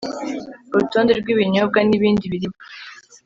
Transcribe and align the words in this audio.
Urutonde 0.73 1.11
rw 1.19 1.27
ibinyobwa 1.33 1.79
n 1.87 1.91
ibindi 1.97 2.25
biribwa 2.31 2.63